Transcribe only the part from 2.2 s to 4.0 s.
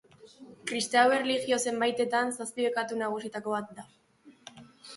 zazpi bekatu nagusietako bat da.